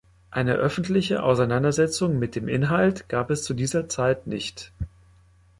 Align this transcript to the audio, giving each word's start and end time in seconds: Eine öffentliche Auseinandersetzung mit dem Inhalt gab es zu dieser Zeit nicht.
Eine 0.31 0.53
öffentliche 0.55 1.21
Auseinandersetzung 1.21 2.17
mit 2.17 2.33
dem 2.35 2.47
Inhalt 2.47 3.07
gab 3.07 3.29
es 3.29 3.43
zu 3.43 3.53
dieser 3.53 3.87
Zeit 3.87 4.25
nicht. 4.25 4.71